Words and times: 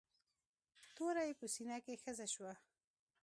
توره 0.95 1.23
يې 1.27 1.33
په 1.39 1.45
سينه 1.53 1.77
کښې 1.85 1.95
ښخه 2.01 2.25
شوه. 2.33 2.53